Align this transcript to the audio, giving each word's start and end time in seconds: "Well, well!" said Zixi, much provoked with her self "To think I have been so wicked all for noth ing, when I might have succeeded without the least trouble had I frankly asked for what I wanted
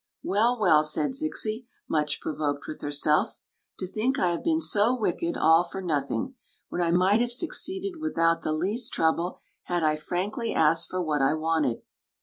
"Well, 0.23 0.59
well!" 0.59 0.83
said 0.83 1.11
Zixi, 1.11 1.67
much 1.87 2.21
provoked 2.21 2.65
with 2.67 2.81
her 2.81 2.91
self 2.91 3.39
"To 3.77 3.85
think 3.85 4.17
I 4.17 4.31
have 4.31 4.43
been 4.43 4.59
so 4.59 4.99
wicked 4.99 5.37
all 5.37 5.63
for 5.63 5.79
noth 5.79 6.09
ing, 6.09 6.33
when 6.69 6.81
I 6.81 6.89
might 6.89 7.21
have 7.21 7.31
succeeded 7.31 8.01
without 8.01 8.41
the 8.41 8.51
least 8.51 8.91
trouble 8.93 9.41
had 9.65 9.83
I 9.83 9.95
frankly 9.95 10.55
asked 10.55 10.89
for 10.89 11.03
what 11.03 11.21
I 11.21 11.35
wanted 11.35 11.83